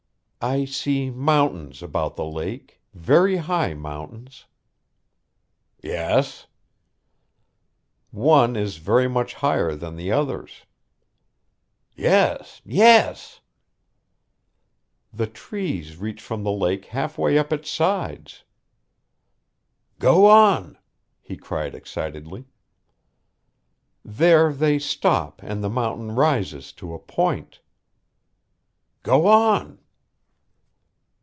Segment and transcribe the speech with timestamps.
[0.43, 4.45] "I see mountains about the lake very high mountains."
[5.83, 6.47] "Yes."
[8.09, 10.65] "One is very much higher than the others."
[11.95, 12.59] "Yes!
[12.65, 13.41] Yes!"
[15.13, 18.43] "The trees reach from the lake halfway up its sides."
[19.99, 20.79] "Go on!"
[21.21, 22.45] he cried excitedly.
[24.03, 27.59] "There they stop and the mountain rises to a point."
[29.03, 29.77] "Go on!"